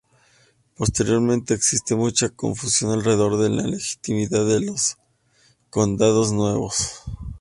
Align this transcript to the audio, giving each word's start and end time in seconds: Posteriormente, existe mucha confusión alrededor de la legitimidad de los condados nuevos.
Posteriormente, 0.79 1.53
existe 1.53 1.93
mucha 1.93 2.29
confusión 2.29 2.89
alrededor 2.89 3.37
de 3.37 3.51
la 3.51 3.67
legitimidad 3.67 4.47
de 4.47 4.59
los 4.59 4.97
condados 5.69 6.31
nuevos. 6.31 7.03